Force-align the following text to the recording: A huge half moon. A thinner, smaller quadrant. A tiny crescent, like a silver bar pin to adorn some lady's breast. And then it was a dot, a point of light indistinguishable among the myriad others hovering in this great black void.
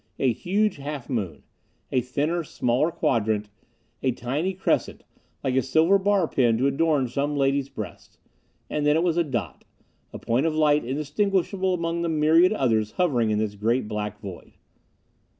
A 0.17 0.33
huge 0.33 0.77
half 0.77 1.09
moon. 1.11 1.43
A 1.91 2.01
thinner, 2.01 2.43
smaller 2.43 2.89
quadrant. 2.89 3.49
A 4.01 4.11
tiny 4.11 4.55
crescent, 4.55 5.03
like 5.43 5.53
a 5.55 5.61
silver 5.61 5.99
bar 5.99 6.27
pin 6.27 6.57
to 6.57 6.65
adorn 6.65 7.07
some 7.07 7.35
lady's 7.37 7.69
breast. 7.69 8.17
And 8.67 8.83
then 8.83 8.95
it 8.95 9.03
was 9.03 9.17
a 9.17 9.23
dot, 9.23 9.63
a 10.11 10.17
point 10.17 10.47
of 10.47 10.55
light 10.55 10.83
indistinguishable 10.83 11.75
among 11.75 12.01
the 12.01 12.09
myriad 12.09 12.51
others 12.51 12.93
hovering 12.93 13.29
in 13.29 13.37
this 13.37 13.53
great 13.53 13.87
black 13.87 14.19
void. 14.19 14.53